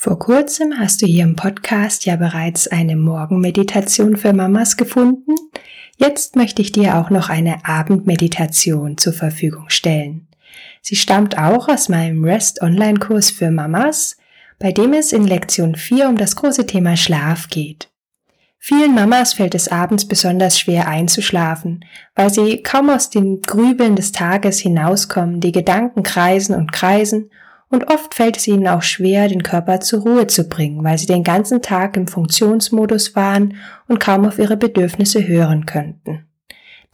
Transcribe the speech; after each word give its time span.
Vor 0.00 0.20
kurzem 0.20 0.78
hast 0.78 1.02
du 1.02 1.06
hier 1.06 1.24
im 1.24 1.34
Podcast 1.34 2.06
ja 2.06 2.14
bereits 2.14 2.68
eine 2.68 2.94
Morgenmeditation 2.94 4.16
für 4.16 4.32
Mamas 4.32 4.76
gefunden. 4.76 5.34
Jetzt 5.96 6.36
möchte 6.36 6.62
ich 6.62 6.70
dir 6.70 6.98
auch 6.98 7.10
noch 7.10 7.30
eine 7.30 7.64
Abendmeditation 7.64 8.96
zur 8.96 9.12
Verfügung 9.12 9.70
stellen. 9.70 10.28
Sie 10.82 10.94
stammt 10.94 11.36
auch 11.36 11.66
aus 11.66 11.88
meinem 11.88 12.24
Rest 12.24 12.62
Online 12.62 13.00
Kurs 13.00 13.32
für 13.32 13.50
Mamas, 13.50 14.16
bei 14.60 14.70
dem 14.70 14.92
es 14.92 15.12
in 15.12 15.26
Lektion 15.26 15.74
4 15.74 16.08
um 16.08 16.16
das 16.16 16.36
große 16.36 16.64
Thema 16.64 16.96
Schlaf 16.96 17.48
geht. 17.48 17.90
Vielen 18.56 18.94
Mamas 18.94 19.32
fällt 19.32 19.56
es 19.56 19.66
abends 19.66 20.06
besonders 20.06 20.60
schwer 20.60 20.86
einzuschlafen, 20.86 21.84
weil 22.14 22.32
sie 22.32 22.62
kaum 22.62 22.88
aus 22.88 23.10
den 23.10 23.42
Grübeln 23.42 23.96
des 23.96 24.12
Tages 24.12 24.60
hinauskommen, 24.60 25.40
die 25.40 25.50
Gedanken 25.50 26.04
kreisen 26.04 26.54
und 26.54 26.70
kreisen 26.70 27.32
und 27.70 27.88
oft 27.88 28.14
fällt 28.14 28.36
es 28.36 28.46
ihnen 28.46 28.66
auch 28.66 28.82
schwer, 28.82 29.28
den 29.28 29.42
Körper 29.42 29.80
zur 29.80 30.02
Ruhe 30.02 30.26
zu 30.26 30.48
bringen, 30.48 30.82
weil 30.84 30.98
sie 30.98 31.06
den 31.06 31.24
ganzen 31.24 31.60
Tag 31.62 31.96
im 31.96 32.06
Funktionsmodus 32.06 33.14
waren 33.14 33.54
und 33.88 34.00
kaum 34.00 34.24
auf 34.26 34.38
ihre 34.38 34.56
Bedürfnisse 34.56 35.26
hören 35.26 35.66
könnten. 35.66 36.24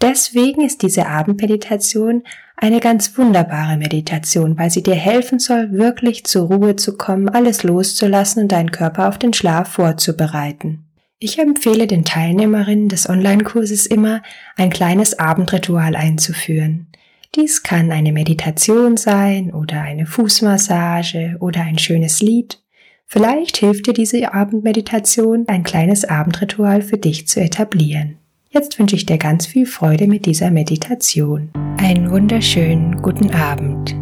Deswegen 0.01 0.65
ist 0.65 0.83
diese 0.83 1.07
Abendmeditation 1.07 2.25
eine 2.57 2.81
ganz 2.81 3.17
wunderbare 3.17 3.77
Meditation, 3.77 4.59
weil 4.59 4.71
sie 4.71 4.83
dir 4.83 4.95
helfen 4.95 5.39
soll, 5.39 5.73
wirklich 5.73 6.25
zur 6.25 6.49
Ruhe 6.49 6.77
zu 6.77 6.97
kommen, 6.97 7.29
alles 7.29 7.63
loszulassen 7.63 8.43
und 8.43 8.53
deinen 8.53 8.71
Körper 8.71 9.09
auf 9.09 9.19
den 9.19 9.33
Schlaf 9.33 9.69
vorzubereiten. 9.69 10.85
Ich 11.19 11.39
empfehle 11.39 11.87
den 11.87 12.05
Teilnehmerinnen 12.05 12.89
des 12.89 13.09
Online-Kurses 13.09 13.87
immer, 13.87 14.23
ein 14.57 14.71
kleines 14.71 15.19
Abendritual 15.19 15.97
einzuführen. 15.97 16.89
Dies 17.37 17.65
kann 17.65 17.91
eine 17.91 18.13
Meditation 18.13 18.97
sein 18.97 19.53
oder 19.53 19.83
eine 19.83 20.07
Fußmassage 20.07 21.37
oder 21.41 21.63
ein 21.63 21.79
schönes 21.79 22.21
Lied. 22.21 22.61
Vielleicht 23.07 23.57
hilft 23.57 23.89
dir 23.89 23.93
diese 23.93 24.33
Abendmeditation, 24.33 25.45
ein 25.49 25.65
kleines 25.65 26.05
Abendritual 26.05 26.81
für 26.81 26.97
dich 26.97 27.27
zu 27.27 27.41
etablieren. 27.41 28.19
Jetzt 28.51 28.79
wünsche 28.79 28.95
ich 28.95 29.05
dir 29.05 29.19
ganz 29.19 29.47
viel 29.47 29.67
Freude 29.67 30.07
mit 30.07 30.27
dieser 30.27 30.53
Meditation. 30.53 31.51
Einen 31.77 32.13
wunderschönen 32.13 33.03
guten 33.03 33.33
Abend. 33.33 33.97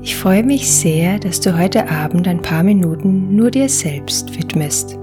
Ich 0.00 0.14
freue 0.14 0.44
mich 0.44 0.70
sehr, 0.70 1.18
dass 1.18 1.40
du 1.40 1.58
heute 1.58 1.90
Abend 1.90 2.28
ein 2.28 2.42
paar 2.42 2.62
Minuten 2.62 3.34
nur 3.34 3.50
dir 3.50 3.68
selbst 3.68 4.38
widmest. 4.38 4.98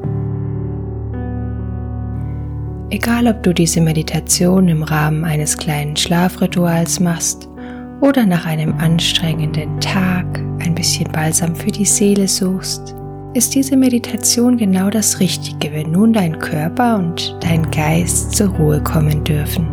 Egal 2.93 3.25
ob 3.27 3.41
du 3.41 3.53
diese 3.53 3.79
Meditation 3.79 4.67
im 4.67 4.83
Rahmen 4.83 5.23
eines 5.23 5.57
kleinen 5.57 5.95
Schlafrituals 5.95 6.99
machst 6.99 7.47
oder 8.01 8.25
nach 8.25 8.45
einem 8.45 8.73
anstrengenden 8.79 9.79
Tag 9.79 10.25
ein 10.59 10.75
bisschen 10.75 11.09
Balsam 11.09 11.55
für 11.55 11.71
die 11.71 11.85
Seele 11.85 12.27
suchst, 12.27 12.93
ist 13.33 13.55
diese 13.55 13.77
Meditation 13.77 14.57
genau 14.57 14.89
das 14.89 15.21
Richtige, 15.21 15.71
wenn 15.71 15.91
nun 15.91 16.11
dein 16.11 16.37
Körper 16.37 16.97
und 16.97 17.37
dein 17.39 17.71
Geist 17.71 18.33
zur 18.33 18.49
Ruhe 18.49 18.83
kommen 18.83 19.23
dürfen. 19.23 19.69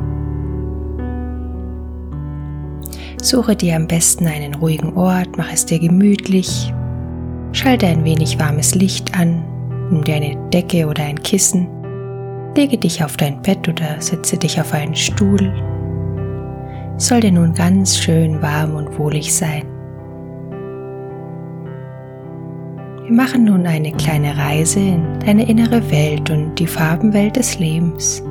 Suche 3.20 3.56
dir 3.56 3.74
am 3.74 3.88
besten 3.88 4.28
einen 4.28 4.54
ruhigen 4.54 4.94
Ort, 4.96 5.36
mach 5.36 5.52
es 5.52 5.66
dir 5.66 5.80
gemütlich, 5.80 6.72
schalte 7.50 7.88
ein 7.88 8.04
wenig 8.04 8.38
warmes 8.38 8.76
Licht 8.76 9.18
an, 9.18 9.42
nimm 9.90 10.04
dir 10.04 10.14
eine 10.14 10.36
Decke 10.50 10.86
oder 10.86 11.02
ein 11.02 11.20
Kissen 11.20 11.66
Lege 12.58 12.76
dich 12.76 13.04
auf 13.04 13.16
dein 13.16 13.40
Bett 13.40 13.68
oder 13.68 14.00
setze 14.00 14.36
dich 14.36 14.60
auf 14.60 14.74
einen 14.74 14.96
Stuhl. 14.96 15.54
Es 16.96 17.06
soll 17.06 17.20
dir 17.20 17.30
nun 17.30 17.54
ganz 17.54 17.96
schön 17.96 18.42
warm 18.42 18.74
und 18.74 18.98
wohlig 18.98 19.32
sein. 19.32 19.62
Wir 23.04 23.12
machen 23.12 23.44
nun 23.44 23.64
eine 23.64 23.92
kleine 23.92 24.36
Reise 24.36 24.80
in 24.80 25.20
deine 25.24 25.48
innere 25.48 25.88
Welt 25.88 26.30
und 26.30 26.56
die 26.56 26.66
Farbenwelt 26.66 27.36
des 27.36 27.60
Lebens. 27.60 28.24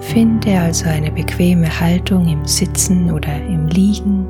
Finde 0.00 0.58
also 0.58 0.88
eine 0.88 1.12
bequeme 1.12 1.68
Haltung 1.78 2.26
im 2.26 2.44
Sitzen 2.44 3.08
oder 3.12 3.36
im 3.46 3.68
Liegen. 3.68 4.26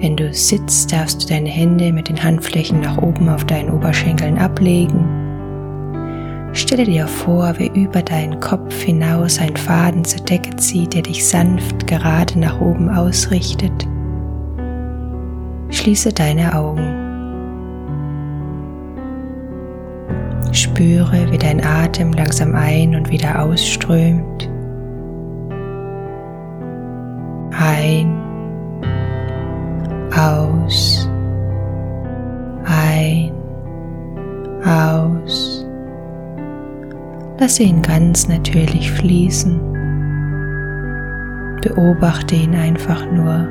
Wenn 0.00 0.16
du 0.16 0.32
sitzt, 0.32 0.92
darfst 0.92 1.22
du 1.22 1.26
deine 1.26 1.50
Hände 1.50 1.92
mit 1.92 2.08
den 2.08 2.22
Handflächen 2.22 2.80
nach 2.80 2.96
oben 3.02 3.28
auf 3.28 3.44
deinen 3.44 3.68
Oberschenkeln 3.68 4.38
ablegen. 4.38 5.04
Stelle 6.54 6.84
dir 6.84 7.06
vor, 7.06 7.54
wie 7.58 7.70
über 7.74 8.00
deinen 8.00 8.40
Kopf 8.40 8.74
hinaus 8.80 9.38
ein 9.38 9.54
Faden 9.56 10.04
zur 10.04 10.22
Decke 10.22 10.56
zieht, 10.56 10.94
der 10.94 11.02
dich 11.02 11.26
sanft 11.28 11.86
gerade 11.86 12.38
nach 12.38 12.58
oben 12.62 12.88
ausrichtet. 12.88 13.86
Schließe 15.68 16.14
deine 16.14 16.54
Augen. 16.54 16.96
Spüre, 20.52 21.30
wie 21.30 21.38
dein 21.38 21.62
Atem 21.62 22.12
langsam 22.14 22.54
ein 22.54 22.94
und 22.94 23.10
wieder 23.10 23.40
ausströmt. 23.42 24.48
Ein 27.52 28.19
Lasse 37.50 37.64
ihn 37.64 37.82
ganz 37.82 38.28
natürlich 38.28 38.92
fließen. 38.92 39.58
Beobachte 41.60 42.36
ihn 42.36 42.54
einfach 42.54 43.04
nur. 43.10 43.48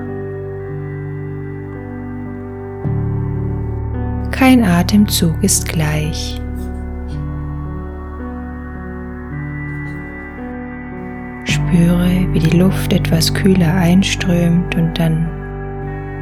Kein 4.31 4.63
Atemzug 4.63 5.43
ist 5.43 5.67
gleich. 5.67 6.41
Spüre, 11.43 12.25
wie 12.31 12.39
die 12.39 12.57
Luft 12.57 12.93
etwas 12.93 13.33
kühler 13.33 13.73
einströmt 13.73 14.75
und 14.75 14.97
dann 14.97 15.27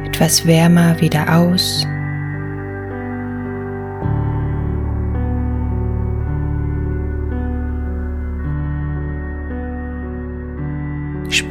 etwas 0.04 0.44
wärmer 0.44 1.00
wieder 1.00 1.32
aus. 1.32 1.86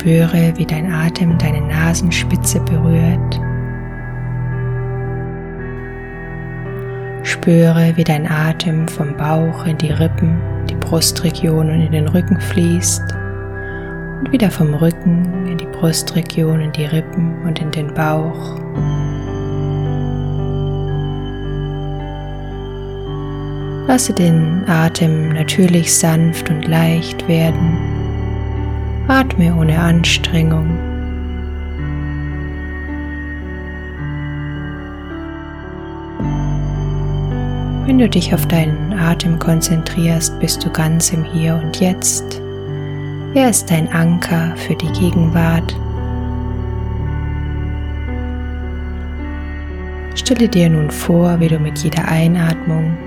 Spüre, 0.08 0.54
wie 0.56 0.66
dein 0.66 0.90
Atem 0.90 1.38
deine 1.38 1.60
Nasenspitze 1.60 2.62
berührt. 2.62 3.42
Spüre, 7.24 7.92
wie 7.98 8.06
dein 8.06 8.26
Atem 8.26 8.88
vom 8.88 9.18
Bauch 9.18 9.66
in 9.66 9.78
die 9.78 9.92
Rippen, 9.92 10.40
die 10.70 10.76
Brustregion 10.76 11.70
und 11.70 11.82
in 11.82 11.92
den 11.92 12.08
Rücken 12.08 12.40
fließt 12.40 13.04
und 14.22 14.32
wieder 14.32 14.50
vom 14.50 14.76
Rücken 14.76 15.46
in 15.46 15.58
die 15.58 15.66
Brustregion, 15.66 16.62
in 16.62 16.72
die 16.72 16.86
Rippen 16.86 17.42
und 17.46 17.60
in 17.60 17.72
den 17.72 17.94
Bauch. 17.94 18.62
Lasse 23.90 24.14
den 24.14 24.64
Atem 24.70 25.34
natürlich 25.34 25.94
sanft 25.94 26.50
und 26.50 26.66
leicht 26.66 27.28
werden. 27.28 27.97
Atme 29.10 29.56
ohne 29.56 29.80
Anstrengung. 29.80 30.68
Wenn 37.86 38.00
du 38.00 38.10
dich 38.10 38.34
auf 38.34 38.46
deinen 38.48 38.92
Atem 38.92 39.40
konzentrierst, 39.40 40.38
bist 40.42 40.66
du 40.66 40.70
ganz 40.70 41.14
im 41.14 41.24
Hier 41.24 41.56
und 41.64 41.80
Jetzt. 41.80 42.42
Er 43.34 43.50
ist 43.50 43.72
dein 43.72 43.90
Anker 43.94 44.54
für 44.58 44.76
die 44.76 44.92
Gegenwart. 44.92 45.74
Stelle 50.16 50.50
dir 50.50 50.70
nun 50.70 50.92
vor, 50.92 51.40
wie 51.40 51.48
du 51.48 51.60
mit 51.60 51.80
jeder 51.80 52.06
Einatmung 52.10 52.98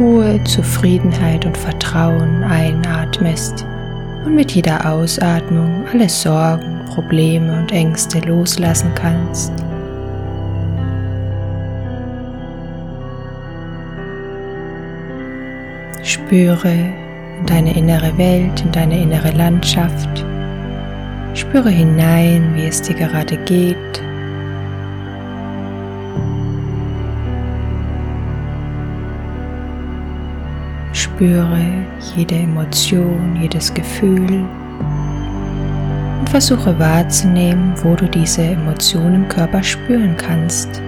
Ruhe, 0.00 0.42
Zufriedenheit 0.42 1.46
und 1.46 1.56
Vertrauen 1.56 2.42
einatmest 2.42 3.64
und 4.28 4.34
mit 4.34 4.52
jeder 4.52 4.84
Ausatmung 4.92 5.86
alle 5.90 6.08
Sorgen, 6.08 6.84
Probleme 6.94 7.58
und 7.58 7.72
Ängste 7.72 8.20
loslassen 8.20 8.92
kannst. 8.94 9.52
Spüre, 16.02 16.74
in 17.38 17.46
deine 17.46 17.74
innere 17.74 18.16
Welt, 18.18 18.60
in 18.60 18.72
deine 18.72 19.00
innere 19.00 19.30
Landschaft. 19.30 20.24
Spüre 21.32 21.70
hinein, 21.70 22.54
wie 22.54 22.66
es 22.66 22.82
dir 22.82 22.96
gerade 22.96 23.36
geht. 23.44 23.76
Spüre 31.18 31.58
jede 32.14 32.36
Emotion, 32.36 33.36
jedes 33.42 33.74
Gefühl 33.74 34.46
und 36.20 36.30
versuche 36.30 36.78
wahrzunehmen, 36.78 37.74
wo 37.82 37.96
du 37.96 38.06
diese 38.06 38.42
Emotionen 38.42 39.24
im 39.24 39.28
Körper 39.28 39.60
spüren 39.60 40.16
kannst. 40.16 40.80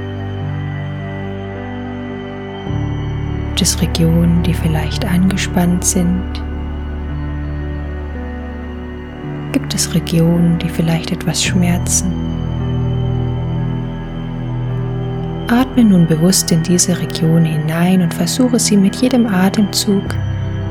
Gibt 3.48 3.60
es 3.60 3.82
Regionen, 3.82 4.40
die 4.44 4.54
vielleicht 4.54 5.04
angespannt 5.04 5.84
sind? 5.84 6.22
Gibt 9.50 9.74
es 9.74 9.92
Regionen, 9.94 10.60
die 10.60 10.68
vielleicht 10.68 11.10
etwas 11.10 11.42
schmerzen? 11.42 12.29
Atme 15.50 15.82
nun 15.82 16.06
bewusst 16.06 16.52
in 16.52 16.62
diese 16.62 16.96
Region 16.96 17.44
hinein 17.44 18.02
und 18.02 18.14
versuche 18.14 18.60
sie 18.60 18.76
mit 18.76 18.94
jedem 18.94 19.26
Atemzug 19.26 20.04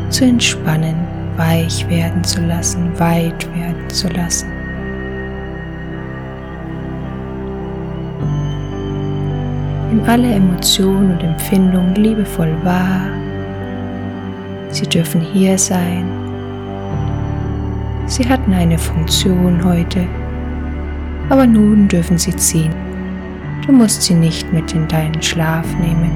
zu 0.09 0.23
entspannen, 0.23 0.95
weich 1.35 1.85
werden 1.89 2.23
zu 2.23 2.39
lassen, 2.39 2.97
weit 2.97 3.45
werden 3.57 3.89
zu 3.89 4.07
lassen. 4.07 4.47
Nimm 9.89 10.01
alle 10.07 10.31
Emotionen 10.31 11.11
und 11.11 11.23
Empfindungen 11.23 11.95
liebevoll 11.95 12.55
wahr. 12.63 13.01
Sie 14.69 14.87
dürfen 14.87 15.19
hier 15.19 15.57
sein. 15.57 16.05
Sie 18.05 18.27
hatten 18.29 18.53
eine 18.53 18.77
Funktion 18.77 19.61
heute, 19.61 20.07
aber 21.27 21.45
nun 21.45 21.89
dürfen 21.89 22.17
sie 22.17 22.35
ziehen. 22.37 22.78
Du 23.69 23.75
musst 23.75 24.01
sie 24.01 24.15
nicht 24.15 24.51
mit 24.51 24.73
in 24.73 24.87
deinen 24.87 25.21
Schlaf 25.21 25.63
nehmen. 25.77 26.09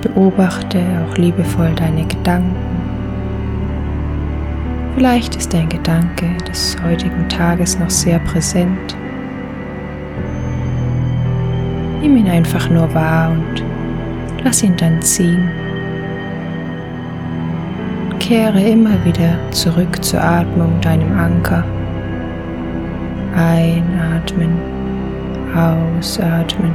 Beobachte 0.00 0.80
auch 1.06 1.16
liebevoll 1.16 1.72
deine 1.76 2.04
Gedanken. 2.04 2.56
Vielleicht 4.96 5.36
ist 5.36 5.54
dein 5.54 5.68
Gedanke 5.68 6.26
des 6.48 6.76
heutigen 6.82 7.28
Tages 7.28 7.78
noch 7.78 7.88
sehr 7.88 8.18
präsent. 8.18 8.96
Nimm 12.00 12.16
ihn 12.16 12.28
einfach 12.28 12.68
nur 12.68 12.92
wahr 12.92 13.30
und 13.30 13.62
lass 14.42 14.64
ihn 14.64 14.76
dann 14.76 15.00
ziehen. 15.00 15.61
Kehre 18.32 18.62
immer 18.62 19.04
wieder 19.04 19.36
zurück 19.50 20.02
zur 20.02 20.24
Atmung, 20.24 20.80
deinem 20.80 21.18
Anker. 21.18 21.62
Einatmen, 23.36 24.56
ausatmen, 25.54 26.72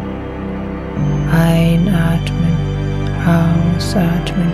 einatmen, 1.32 2.56
ausatmen. 3.26 4.52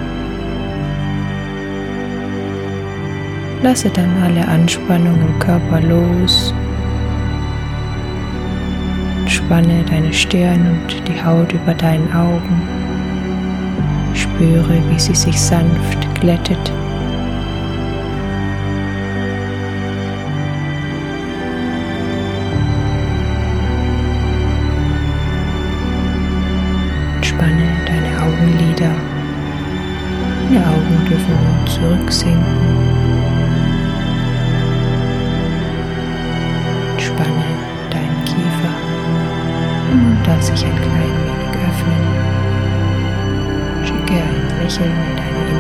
Lasse 3.61 3.89
dann 3.89 4.23
alle 4.23 4.47
Anspannung 4.47 5.19
im 5.27 5.39
Körper 5.39 5.81
los. 5.81 6.53
Spanne 9.27 9.83
deine 9.89 10.13
Stirn 10.13 10.79
und 10.81 11.05
die 11.05 11.21
Haut 11.21 11.51
über 11.51 11.73
deinen 11.73 12.09
Augen. 12.13 12.61
Spüre, 14.13 14.81
wie 14.89 14.99
sie 14.99 15.15
sich 15.15 15.37
sanft 15.37 16.07
glättet. 16.21 16.71
Zurücksinken. 32.03 32.43
Spanne 36.97 37.45
deinen 37.89 38.25
Kiefer. 38.25 38.73
Der 39.87 40.35
darf 40.35 40.41
sich 40.43 40.65
ein 40.65 40.75
klein 40.75 41.15
wenig 41.25 41.53
öffnen. 41.69 42.03
Schicke 43.85 44.21
ein 44.21 44.63
Lächeln 44.63 44.91
in 44.91 45.15
deine 45.17 45.52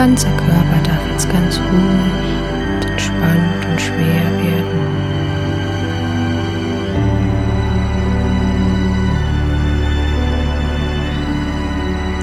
Ganzer 0.00 0.30
Körper 0.30 0.80
darf 0.82 1.10
jetzt 1.10 1.28
ganz 1.30 1.60
ruhig, 1.60 2.90
entspannt 2.90 3.66
und 3.70 3.78
schwer 3.78 4.24
werden. 4.40 4.80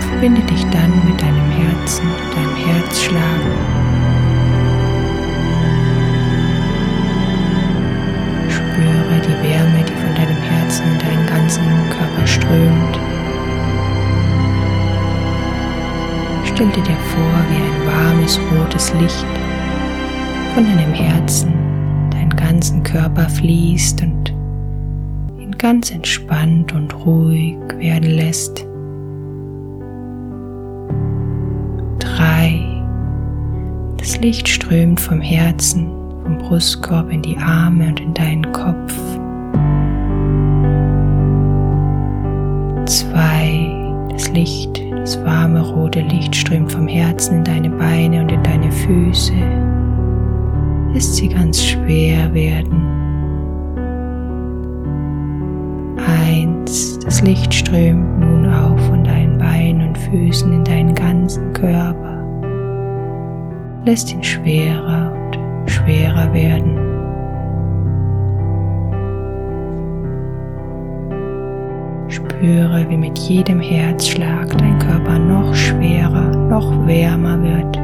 Verbinde 0.09 0.41
dich 0.41 0.65
dann 0.71 0.91
mit 1.05 1.21
deinem 1.21 1.51
Herzen, 1.51 2.07
deinem 2.33 2.55
Herzschlag. 2.55 3.21
Wärme, 9.43 9.83
die 9.83 9.93
von 9.93 10.15
deinem 10.15 10.41
Herzen 10.41 10.83
in 10.91 10.99
deinen 10.99 11.25
ganzen 11.27 11.63
Körper 11.89 12.26
Stell 16.57 16.69
dir 16.69 16.81
dir 16.81 16.97
vor, 17.13 17.45
wie 17.51 17.55
ein 17.55 17.85
warmes 17.85 18.39
rotes 18.51 18.91
Licht 18.95 19.27
von 20.55 20.63
deinem 20.63 20.91
Herzen 20.91 21.53
deinen 22.09 22.35
ganzen 22.35 22.81
Körper 22.81 23.29
fließt 23.29 24.01
und 24.01 24.33
ihn 25.39 25.51
ganz 25.51 25.91
entspannt 25.91 26.73
und 26.73 26.95
ruhig 27.05 27.57
werden 27.77 28.09
lässt. 28.09 28.65
Drei. 31.99 32.59
Das 33.97 34.19
Licht 34.19 34.47
strömt 34.47 34.99
vom 34.99 35.21
Herzen, 35.21 35.91
vom 36.23 36.39
Brustkorb 36.39 37.11
in 37.11 37.21
die 37.21 37.37
Arme 37.37 37.89
und 37.89 37.99
in 37.99 38.15
deinen 38.15 38.51
Kopf. 38.51 38.95
zwei. 42.87 43.69
Das 44.09 44.27
Licht, 44.29 44.76
das 45.07 45.23
warme 45.23 45.61
rote 45.61 46.01
Licht 46.01 46.35
strömt 46.35 46.69
vom 46.69 46.85
Herzen 46.85 47.37
in 47.37 47.43
deine 47.45 47.69
Beine 47.69 48.23
und 48.23 48.29
in 48.29 48.43
deine 48.43 48.69
Füße. 48.69 49.31
Lässt 50.91 51.15
sie 51.15 51.29
ganz 51.29 51.63
schwer 51.63 52.33
werden. 52.33 52.81
Eins. 55.97 56.99
Das 56.99 57.21
Licht 57.21 57.53
strömt 57.53 58.19
nun 58.19 58.53
auch 58.53 58.77
von 58.79 59.05
deinen 59.05 59.37
Beinen 59.37 59.87
und 59.87 59.97
Füßen 59.97 60.51
in 60.51 60.65
deinen 60.65 60.93
ganzen 60.93 61.53
Körper. 61.53 62.21
Lässt 63.85 64.11
ihn 64.11 64.21
schwerer 64.21 65.13
und 65.13 65.71
schwerer 65.71 66.33
werden. 66.33 66.86
Spüre, 72.37 72.85
wie 72.87 72.97
mit 72.97 73.17
jedem 73.17 73.59
Herzschlag 73.59 74.55
dein 74.59 74.77
Körper 74.77 75.17
noch 75.17 75.55
schwerer, 75.55 76.29
noch 76.35 76.85
wärmer 76.85 77.41
wird, 77.41 77.77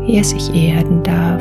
wie 0.00 0.16
er 0.16 0.24
sich 0.24 0.52
erden 0.52 1.00
darf. 1.04 1.40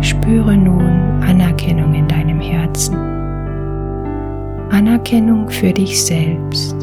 Spüre 0.00 0.56
nun 0.56 1.22
Anerkennung 1.22 1.92
in 1.92 2.08
deinem 2.08 2.40
Herzen. 2.40 2.96
Anerkennung 4.70 5.50
für 5.50 5.74
dich 5.74 6.02
selbst. 6.02 6.74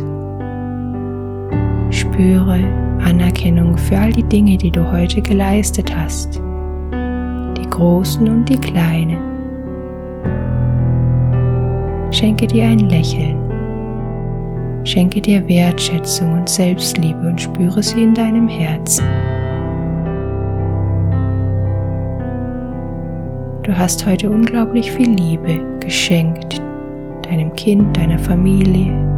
Spüre, 1.89 2.59
Anerkennung 3.05 3.77
für 3.77 3.97
all 3.99 4.11
die 4.11 4.23
Dinge, 4.23 4.57
die 4.57 4.71
du 4.71 4.91
heute 4.91 5.21
geleistet 5.21 5.95
hast, 5.95 6.41
die 7.55 7.69
großen 7.69 8.27
und 8.27 8.49
die 8.49 8.57
kleinen. 8.57 9.19
Schenke 12.11 12.47
dir 12.47 12.63
ein 12.63 12.79
Lächeln. 12.79 13.37
Schenke 14.83 15.21
dir 15.21 15.47
Wertschätzung 15.47 16.33
und 16.33 16.49
Selbstliebe 16.49 17.19
und 17.27 17.39
spüre 17.39 17.83
sie 17.83 18.01
in 18.03 18.13
deinem 18.15 18.47
Herzen. 18.47 19.05
Du 23.61 23.77
hast 23.77 24.05
heute 24.05 24.31
unglaublich 24.31 24.91
viel 24.91 25.09
Liebe 25.09 25.59
geschenkt, 25.79 26.59
deinem 27.23 27.53
Kind, 27.55 27.95
deiner 27.97 28.19
Familie, 28.19 29.14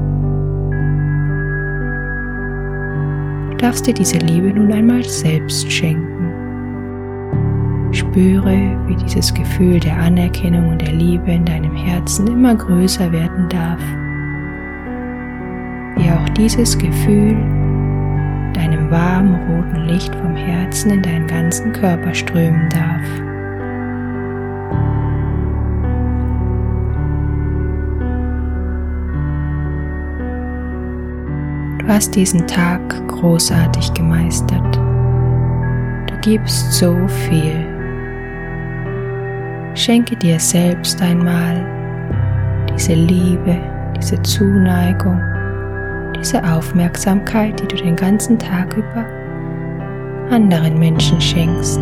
darfst 3.57 3.87
dir 3.87 3.93
diese 3.93 4.17
Liebe 4.17 4.47
nun 4.47 4.71
einmal 4.71 5.03
selbst 5.03 5.71
schenken. 5.71 6.33
Spüre, 7.91 8.77
wie 8.87 8.95
dieses 8.95 9.33
Gefühl 9.33 9.79
der 9.79 9.97
Anerkennung 9.97 10.69
und 10.69 10.81
der 10.81 10.93
Liebe 10.93 11.31
in 11.31 11.45
deinem 11.45 11.75
Herzen 11.75 12.27
immer 12.27 12.55
größer 12.55 13.11
werden 13.11 13.49
darf. 13.49 13.81
Wie 15.95 16.11
auch 16.11 16.29
dieses 16.29 16.77
Gefühl 16.77 17.35
deinem 18.53 18.89
warmen 18.91 19.35
roten 19.47 19.85
Licht 19.85 20.13
vom 20.15 20.35
Herzen 20.35 20.91
in 20.91 21.01
deinen 21.01 21.27
ganzen 21.27 21.71
Körper 21.71 22.13
strömen 22.13 22.69
darf. 22.69 23.26
Du 31.87 31.93
hast 31.93 32.13
diesen 32.15 32.45
Tag 32.45 32.81
großartig 33.07 33.93
gemeistert. 33.93 34.75
Du 34.75 36.17
gibst 36.21 36.73
so 36.73 36.93
viel. 37.07 37.65
Schenke 39.73 40.17
dir 40.17 40.37
selbst 40.37 41.01
einmal 41.01 41.65
diese 42.75 42.93
Liebe, 42.93 43.57
diese 43.97 44.21
Zuneigung, 44.23 45.21
diese 46.19 46.43
Aufmerksamkeit, 46.43 47.57
die 47.61 47.67
du 47.69 47.77
den 47.77 47.95
ganzen 47.95 48.37
Tag 48.37 48.75
über 48.75 49.05
anderen 50.29 50.77
Menschen 50.77 51.21
schenkst. 51.21 51.79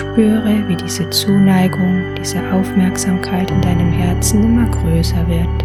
Spüre, 0.00 0.66
wie 0.66 0.76
diese 0.76 1.10
Zuneigung, 1.10 2.02
diese 2.18 2.38
Aufmerksamkeit 2.52 3.50
in 3.50 3.60
deinem 3.60 3.92
Herzen 3.92 4.42
immer 4.44 4.66
größer 4.70 5.28
wird 5.28 5.64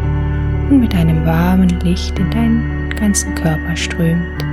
und 0.70 0.82
mit 0.82 0.94
einem 0.94 1.26
warmen 1.26 1.70
Licht 1.80 2.20
in 2.20 2.30
deinen 2.32 2.90
ganzen 2.90 3.34
Körper 3.34 3.74
strömt. 3.78 4.44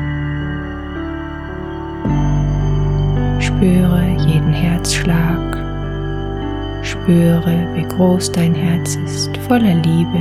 Spüre 3.41 4.05
jeden 4.25 4.53
Herzschlag. 4.53 5.57
Spüre, 6.83 7.67
wie 7.75 7.89
groß 7.89 8.31
dein 8.31 8.55
Herz 8.55 8.95
ist, 9.05 9.37
voller 9.49 9.75
Liebe. 9.75 10.21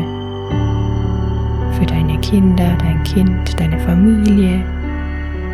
Für 1.77 1.86
deine 1.86 2.20
Kinder, 2.22 2.75
dein 2.80 3.03
Kind, 3.03 3.60
deine 3.60 3.80
Familie, 3.82 4.65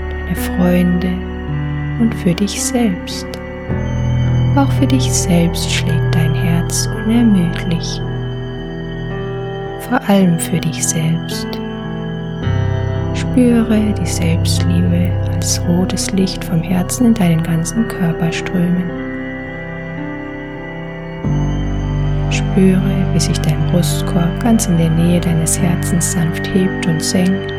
deine 0.10 0.36
Freunde 0.36 1.10
und 2.00 2.16
für 2.16 2.34
dich 2.34 2.64
selbst. 2.64 3.37
Auch 4.58 4.72
für 4.72 4.88
dich 4.88 5.14
selbst 5.14 5.72
schlägt 5.72 6.16
dein 6.16 6.34
Herz 6.34 6.90
unermüdlich. 7.06 8.02
Vor 9.88 10.02
allem 10.10 10.40
für 10.40 10.60
dich 10.60 10.84
selbst. 10.84 11.48
Spüre 13.14 13.94
die 13.94 14.06
Selbstliebe 14.08 15.12
als 15.32 15.62
rotes 15.68 16.12
Licht 16.14 16.44
vom 16.44 16.64
Herzen 16.64 17.06
in 17.06 17.14
deinen 17.14 17.44
ganzen 17.44 17.88
Körper 17.88 18.32
strömen. 18.32 18.90
Spüre, 22.32 23.06
wie 23.14 23.20
sich 23.20 23.40
dein 23.42 23.64
Brustkorb 23.68 24.40
ganz 24.42 24.66
in 24.66 24.80
der 24.80 24.90
Nähe 24.90 25.22
deines 25.22 25.60
Herzens 25.60 26.14
sanft 26.14 26.48
hebt 26.48 26.88
und 26.88 27.04
senkt. 27.04 27.54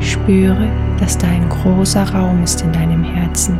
Spüre, 0.00 0.68
dass 0.98 1.16
da 1.16 1.28
ein 1.28 1.48
großer 1.48 2.12
Raum 2.12 2.42
ist 2.42 2.60
in 2.62 2.72
deinem 2.72 3.04
Herzen, 3.04 3.56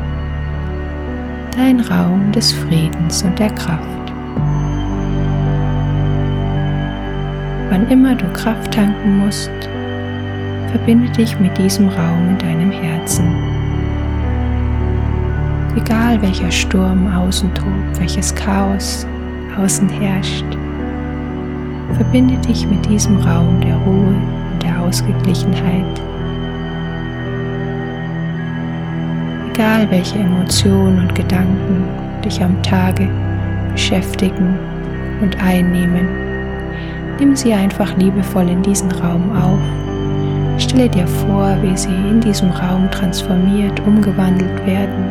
dein 1.56 1.80
Raum 1.80 2.32
des 2.32 2.52
Friedens 2.52 3.22
und 3.22 3.38
der 3.38 3.50
Kraft. 3.50 4.12
Wann 7.70 7.88
immer 7.88 8.14
du 8.14 8.26
Kraft 8.32 8.72
tanken 8.72 9.18
musst, 9.18 9.50
verbinde 10.70 11.10
dich 11.10 11.38
mit 11.38 11.56
diesem 11.56 11.88
Raum 11.88 12.30
in 12.30 12.38
deinem 12.38 12.70
Herzen. 12.70 13.26
Egal 15.76 16.20
welcher 16.22 16.50
Sturm 16.50 17.12
außen 17.12 17.52
tobt, 17.54 18.00
welches 18.00 18.34
Chaos 18.34 19.06
außen 19.56 19.88
herrscht, 19.88 20.46
verbinde 21.94 22.36
dich 22.38 22.66
mit 22.66 22.84
diesem 22.86 23.16
Raum 23.18 23.60
der 23.60 23.76
Ruhe 23.76 24.16
und 24.52 24.62
der 24.62 24.80
Ausgeglichenheit. 24.80 26.00
Egal 29.54 29.88
welche 29.90 30.18
Emotionen 30.18 30.98
und 30.98 31.14
Gedanken 31.14 31.84
dich 32.24 32.42
am 32.42 32.60
Tage 32.62 33.08
beschäftigen 33.72 34.58
und 35.20 35.40
einnehmen. 35.40 36.08
Nimm 37.20 37.36
sie 37.36 37.52
einfach 37.52 37.96
liebevoll 37.96 38.48
in 38.48 38.62
diesen 38.62 38.90
Raum 38.90 39.30
auf. 39.36 40.60
Stelle 40.60 40.88
dir 40.88 41.06
vor, 41.06 41.56
wie 41.62 41.76
sie 41.76 41.94
in 41.94 42.20
diesem 42.20 42.50
Raum 42.50 42.90
transformiert, 42.90 43.78
umgewandelt 43.86 44.66
werden. 44.66 45.04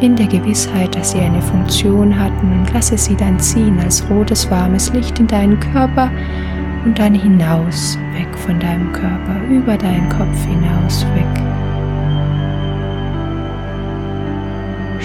In 0.00 0.16
der 0.16 0.26
Gewissheit, 0.26 0.94
dass 0.96 1.12
sie 1.12 1.20
eine 1.20 1.42
Funktion 1.42 2.18
hatten 2.18 2.60
und 2.60 2.72
lasse 2.72 2.96
sie 2.96 3.16
dann 3.16 3.38
ziehen 3.38 3.78
als 3.80 4.08
rotes, 4.08 4.50
warmes 4.50 4.92
Licht 4.92 5.18
in 5.18 5.26
deinen 5.26 5.60
Körper 5.60 6.10
und 6.84 6.98
dann 6.98 7.14
hinaus, 7.14 7.98
weg 8.14 8.38
von 8.38 8.58
deinem 8.58 8.90
Körper, 8.92 9.36
über 9.50 9.76
deinen 9.76 10.08
Kopf 10.08 10.44
hinaus, 10.46 11.06
weg. 11.14 11.53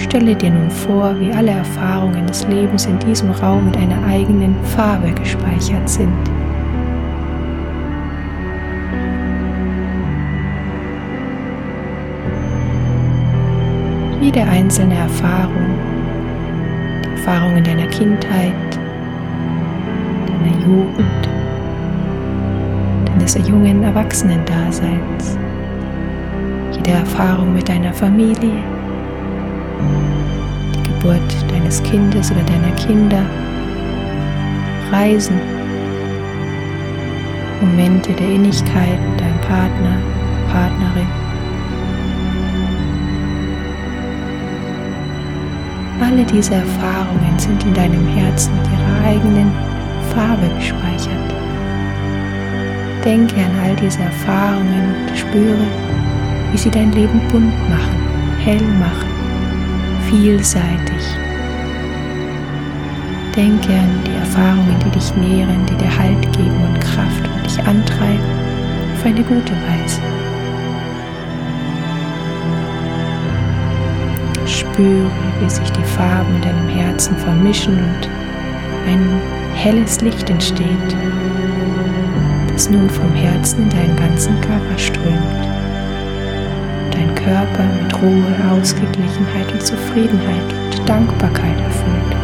Stelle 0.02 0.34
dir 0.34 0.50
nun 0.50 0.70
vor, 0.70 1.14
wie 1.20 1.30
alle 1.30 1.50
Erfahrungen 1.50 2.26
des 2.26 2.46
Lebens 2.48 2.86
in 2.86 2.98
diesem 2.98 3.30
Raum 3.30 3.66
mit 3.66 3.76
einer 3.76 4.04
eigenen 4.06 4.56
Farbe 4.64 5.12
gespeichert 5.12 5.88
sind. 5.88 6.12
Jede 14.20 14.42
einzelne 14.42 14.94
Erfahrung, 14.94 15.78
die 17.04 17.10
Erfahrungen 17.10 17.62
deiner 17.62 17.86
Kindheit, 17.86 18.52
deiner 20.26 20.66
Jugend, 20.66 21.28
deines 23.06 23.34
jungen 23.46 23.82
Erwachsenendaseins, 23.82 25.38
jede 26.72 26.90
Erfahrung 26.90 27.54
mit 27.54 27.68
deiner 27.68 27.92
Familie, 27.92 28.62
die 30.74 30.82
Geburt 30.82 31.50
deines 31.50 31.82
Kindes 31.82 32.30
oder 32.30 32.42
deiner 32.42 32.74
Kinder, 32.76 33.24
Reisen, 34.90 35.40
Momente 37.60 38.12
der 38.12 38.28
Innigkeit 38.28 38.98
mit 39.10 39.20
deinem 39.20 39.40
Partner, 39.42 39.96
Partnerin. 40.50 41.06
Alle 46.02 46.24
diese 46.24 46.54
Erfahrungen 46.54 47.38
sind 47.38 47.62
in 47.62 47.74
deinem 47.74 48.06
Herzen 48.08 48.52
mit 48.56 48.66
ihrer 48.72 49.08
eigenen 49.08 49.52
Farbe 50.14 50.48
gespeichert. 50.56 51.34
Denke 53.04 53.36
an 53.36 53.52
all 53.62 53.76
diese 53.76 54.00
Erfahrungen 54.02 54.94
und 55.08 55.16
spüre, 55.16 55.66
wie 56.50 56.58
sie 56.58 56.70
dein 56.70 56.92
Leben 56.92 57.20
bunt 57.30 57.68
machen, 57.68 57.96
hell 58.42 58.62
machen 58.78 59.09
vielseitig. 60.10 61.02
Denke 63.36 63.72
an 63.72 64.02
die 64.04 64.16
Erfahrungen, 64.16 64.76
die 64.84 64.90
dich 64.90 65.14
nähren, 65.14 65.64
die 65.66 65.76
dir 65.76 65.98
Halt 65.98 66.20
geben 66.32 66.64
und 66.64 66.80
Kraft 66.80 67.28
und 67.28 67.46
dich 67.46 67.58
antreiben 67.64 68.24
auf 68.94 69.06
eine 69.06 69.22
gute 69.22 69.52
Weise. 69.52 70.00
Spüre, 74.46 75.10
wie 75.40 75.48
sich 75.50 75.70
die 75.70 75.84
Farben 75.84 76.34
in 76.36 76.42
deinem 76.42 76.68
Herzen 76.68 77.16
vermischen 77.16 77.74
und 77.74 78.08
ein 78.88 79.20
helles 79.54 80.00
Licht 80.00 80.28
entsteht, 80.28 80.96
das 82.52 82.68
nun 82.68 82.90
vom 82.90 83.12
Herzen 83.14 83.62
in 83.62 83.70
deinen 83.70 83.96
ganzen 83.96 84.40
Körper 84.40 84.76
strömt 84.76 85.49
Körper 87.24 87.64
mit 87.82 88.02
Ruhe, 88.02 88.34
Ausgeglichenheit 88.50 89.52
und 89.52 89.62
Zufriedenheit 89.62 90.52
und 90.52 90.88
Dankbarkeit 90.88 91.60
erfüllt. 91.60 92.16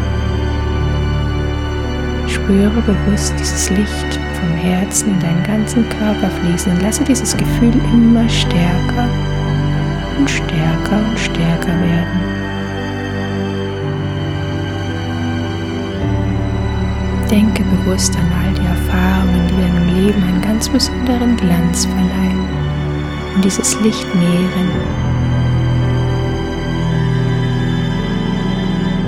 Spüre 2.26 2.80
bewusst 2.82 3.34
dieses 3.38 3.70
Licht 3.70 4.20
vom 4.40 4.54
Herzen 4.56 5.12
in 5.14 5.20
deinen 5.20 5.42
ganzen 5.42 5.88
Körper 5.88 6.30
fließen 6.30 6.72
und 6.72 6.82
lasse 6.82 7.04
dieses 7.04 7.36
Gefühl 7.36 7.74
immer 7.92 8.28
stärker 8.28 9.08
und 10.18 10.30
stärker 10.30 10.98
und 11.10 11.18
stärker 11.18 11.80
werden. 11.80 12.20
Denke 17.30 17.64
bewusst 17.64 18.16
an 18.16 18.30
all 18.40 18.54
die 18.54 18.66
Erfahrungen, 18.66 19.46
die 19.48 19.60
deinem 19.60 20.04
Leben 20.04 20.22
einen 20.22 20.40
ganz 20.40 20.68
besonderen 20.68 21.36
Glanz 21.36 21.84
verleihen 21.84 22.55
und 23.36 23.44
dieses 23.44 23.78
Licht 23.82 24.06
nähren. 24.14 24.70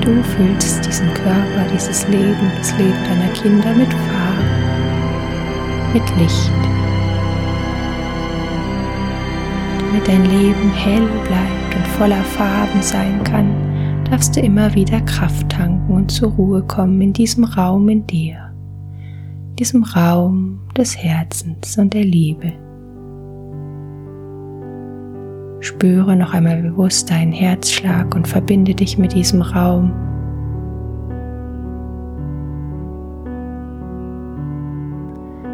Du 0.02 0.22
füllst 0.22 0.86
diesen 0.86 1.12
Körper, 1.14 1.64
dieses 1.72 2.06
Leben, 2.08 2.52
das 2.58 2.76
Leben 2.78 3.04
deiner 3.04 3.32
Kinder 3.32 3.74
mit 3.74 3.92
Farbe, 3.92 4.44
mit 5.94 6.18
Licht. 6.18 6.52
Damit 9.80 10.06
dein 10.06 10.24
Leben 10.26 10.72
hell 10.74 11.08
bleibt 11.26 11.74
und 11.76 11.86
voller 11.96 12.22
Farben 12.22 12.82
sein 12.82 13.24
kann, 13.24 13.50
darfst 14.10 14.36
du 14.36 14.40
immer 14.40 14.74
wieder 14.74 15.00
Kraft 15.02 15.48
tanken 15.48 15.94
und 15.94 16.10
zur 16.10 16.30
Ruhe 16.32 16.62
kommen 16.62 17.00
in 17.00 17.12
diesem 17.14 17.44
Raum 17.44 17.88
in 17.88 18.06
dir, 18.06 18.52
diesem 19.58 19.84
Raum 19.84 20.60
des 20.76 20.96
Herzens 21.02 21.78
und 21.78 21.94
der 21.94 22.04
Liebe. 22.04 22.67
Spüre 25.60 26.14
noch 26.14 26.34
einmal 26.34 26.62
bewusst 26.62 27.10
deinen 27.10 27.32
Herzschlag 27.32 28.14
und 28.14 28.28
verbinde 28.28 28.74
dich 28.74 28.96
mit 28.96 29.12
diesem 29.12 29.42
Raum. 29.42 29.92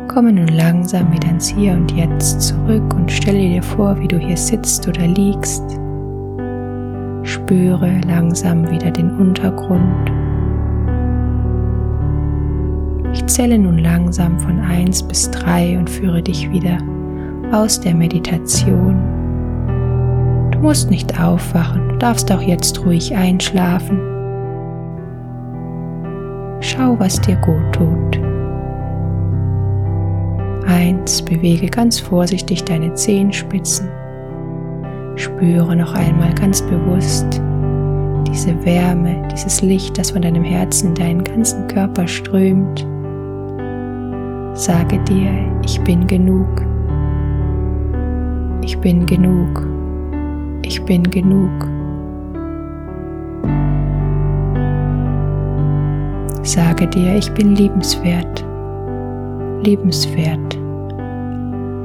Komme 0.08 0.32
nun 0.32 0.48
langsam 0.48 1.10
wieder 1.10 1.28
ins 1.28 1.48
Hier 1.48 1.72
und 1.72 1.90
Jetzt 1.90 2.40
zurück 2.42 2.94
und 2.94 3.10
stelle 3.10 3.38
dir 3.38 3.62
vor, 3.62 3.98
wie 3.98 4.06
du 4.06 4.18
hier 4.18 4.36
sitzt 4.36 4.86
oder 4.86 5.06
liegst. 5.06 5.64
Spüre 7.22 8.00
langsam 8.06 8.70
wieder 8.70 8.90
den 8.90 9.10
Untergrund. 9.16 10.12
Ich 13.14 13.26
zähle 13.26 13.58
nun 13.58 13.78
langsam 13.78 14.38
von 14.38 14.60
1 14.60 15.02
bis 15.04 15.30
3 15.30 15.78
und 15.78 15.88
führe 15.88 16.22
dich 16.22 16.50
wieder 16.52 16.78
aus 17.52 17.80
der 17.80 17.94
Meditation 17.94 19.13
musst 20.64 20.90
nicht 20.90 21.20
aufwachen, 21.20 21.90
du 21.90 21.96
darfst 21.98 22.32
auch 22.32 22.40
jetzt 22.40 22.86
ruhig 22.86 23.14
einschlafen. 23.14 24.00
Schau, 26.60 26.98
was 26.98 27.20
dir 27.20 27.36
gut 27.36 27.72
tut. 27.72 28.18
Eins, 30.66 31.20
bewege 31.20 31.66
ganz 31.66 32.00
vorsichtig 32.00 32.64
deine 32.64 32.94
Zehenspitzen. 32.94 33.90
Spüre 35.16 35.76
noch 35.76 35.92
einmal 35.92 36.32
ganz 36.32 36.62
bewusst 36.62 37.42
diese 38.26 38.64
Wärme, 38.64 39.28
dieses 39.30 39.60
Licht, 39.60 39.98
das 39.98 40.12
von 40.12 40.22
deinem 40.22 40.44
Herzen 40.44 40.88
in 40.88 40.94
deinen 40.94 41.24
ganzen 41.24 41.68
Körper 41.68 42.08
strömt. 42.08 42.86
Sage 44.54 44.98
dir, 45.04 45.30
ich 45.62 45.78
bin 45.82 46.06
genug. 46.06 46.64
Ich 48.62 48.78
bin 48.78 49.04
genug 49.04 49.74
ich 50.64 50.82
bin 50.82 51.02
genug. 51.10 51.50
Sage 56.42 56.86
dir, 56.86 57.16
ich 57.16 57.30
bin 57.32 57.54
liebenswert, 57.54 58.44
liebenswert, 59.62 60.58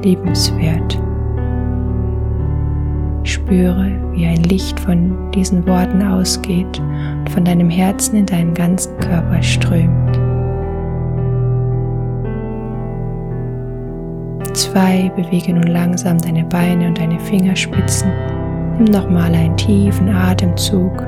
liebenswert. 0.02 0.98
Spüre, 3.22 3.90
wie 4.12 4.26
ein 4.26 4.42
Licht 4.44 4.80
von 4.80 5.30
diesen 5.32 5.66
Worten 5.66 6.02
ausgeht 6.02 6.80
und 6.80 7.30
von 7.30 7.44
deinem 7.44 7.68
Herzen 7.68 8.16
in 8.16 8.26
deinen 8.26 8.54
ganzen 8.54 8.96
Körper 8.98 9.42
strömt. 9.42 10.18
Zwei, 14.54 15.10
bewege 15.16 15.52
nun 15.52 15.64
langsam 15.64 16.18
deine 16.18 16.44
Beine 16.44 16.88
und 16.88 16.98
deine 16.98 17.20
Fingerspitzen 17.20 18.10
Nimm 18.80 18.92
nochmal 18.94 19.34
einen 19.34 19.58
tiefen 19.58 20.08
Atemzug. 20.08 21.04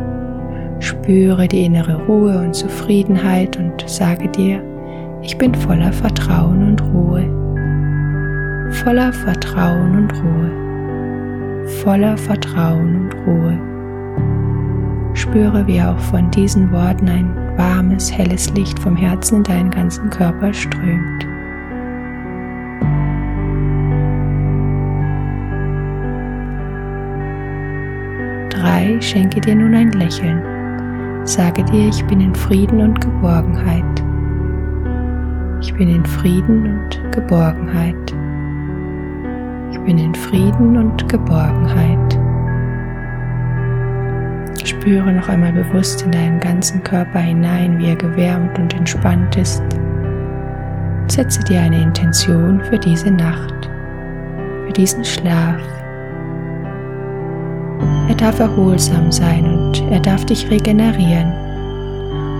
Spüre 0.78 1.48
die 1.48 1.64
innere 1.64 2.04
Ruhe 2.04 2.38
und 2.38 2.54
Zufriedenheit 2.54 3.56
und 3.56 3.88
sage 3.88 4.28
dir, 4.28 4.62
ich 5.22 5.38
bin 5.38 5.54
voller 5.54 5.90
Vertrauen 5.90 6.68
und 6.68 6.82
Ruhe. 6.82 7.22
Voller 8.72 9.10
Vertrauen 9.10 9.96
und 9.96 10.12
Ruhe. 10.22 11.66
Voller 11.82 12.18
Vertrauen 12.18 13.04
und 13.04 13.14
Ruhe. 13.26 13.58
Spüre, 15.14 15.66
wie 15.66 15.80
auch 15.80 15.98
von 15.98 16.30
diesen 16.30 16.70
Worten 16.72 17.08
ein 17.08 17.35
warmes, 17.56 18.12
helles 18.12 18.52
Licht 18.52 18.78
vom 18.78 18.96
Herzen 18.96 19.37
in 19.37 19.44
deinen 19.44 19.70
ganzen 19.70 20.11
Körper 20.11 20.52
strömt. 20.52 21.26
Drei 28.62 29.01
schenke 29.01 29.40
dir 29.40 29.57
nun 29.57 29.75
ein 29.75 29.90
Lächeln. 29.92 30.40
Sage 31.25 31.64
dir, 31.64 31.88
ich 31.88 32.05
bin 32.07 32.20
in 32.20 32.35
Frieden 32.35 32.81
und 32.81 33.01
Geborgenheit. 33.01 34.03
Ich 35.61 35.75
bin 35.75 35.88
in 35.88 36.05
Frieden 36.05 36.66
und 36.66 37.12
Geborgenheit. 37.12 38.14
Ich 39.72 39.79
bin 39.81 39.98
in 39.98 40.14
Frieden 40.14 40.77
und 40.77 41.09
Geborgenheit. 41.09 42.18
Spüre 44.64 45.12
noch 45.12 45.29
einmal 45.29 45.53
bewusst 45.53 46.03
in 46.03 46.12
deinen 46.12 46.38
ganzen 46.38 46.83
Körper 46.85 47.18
hinein, 47.18 47.79
wie 47.79 47.90
er 47.90 47.96
gewärmt 47.96 48.59
und 48.59 48.75
entspannt 48.75 49.37
ist. 49.37 49.62
Setze 51.09 51.40
dir 51.44 51.61
eine 51.61 51.83
Intention 51.83 52.61
für 52.62 52.79
diese 52.79 53.11
Nacht, 53.11 53.70
für 54.66 54.72
diesen 54.72 55.05
Schlaf. 55.05 55.82
Er 58.22 58.30
darf 58.30 58.38
erholsam 58.38 59.11
sein 59.11 59.44
und 59.44 59.82
er 59.90 59.98
darf 59.98 60.24
dich 60.24 60.48
regenerieren, 60.48 61.32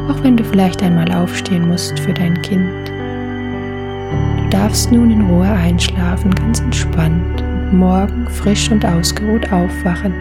auch 0.09 0.23
wenn 0.23 0.37
du 0.37 0.45
vielleicht 0.45 0.81
einmal 0.81 1.11
aufstehen 1.11 1.67
musst 1.67 1.99
für 1.99 2.15
dein 2.15 2.41
Kind. 2.43 2.89
Du 2.89 4.49
darfst 4.51 4.93
nun 4.93 5.11
in 5.11 5.23
Ruhe 5.23 5.51
einschlafen, 5.51 6.33
ganz 6.37 6.61
entspannt 6.61 7.43
und 7.43 7.81
morgen 7.81 8.29
frisch 8.29 8.71
und 8.71 8.87
ausgeruht 8.87 9.53
aufwachen. 9.53 10.15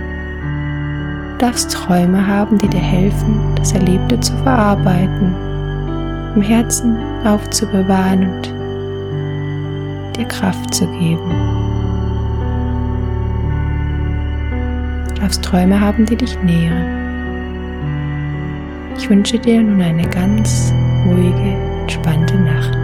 Du 1.33 1.45
darfst 1.45 1.71
Träume 1.71 2.25
haben, 2.25 2.57
die 2.57 2.67
dir 2.67 2.81
helfen, 2.81 3.39
das 3.55 3.73
Erlebte 3.73 4.19
zu 4.19 4.33
verarbeiten, 4.37 5.35
im 6.35 6.41
Herzen 6.41 6.97
aufzubewahren 7.23 8.27
und 8.33 10.17
dir 10.17 10.25
Kraft 10.25 10.73
zu 10.73 10.87
geben. 10.87 11.60
darfst 15.21 15.43
Träume 15.43 15.79
haben, 15.79 16.05
die 16.05 16.15
dich 16.15 16.37
nähren. 16.41 16.99
Ich 18.97 19.09
wünsche 19.09 19.37
dir 19.39 19.61
nun 19.61 19.81
eine 19.81 20.07
ganz 20.09 20.73
ruhige, 21.05 21.55
entspannte 21.81 22.35
Nacht. 22.35 22.80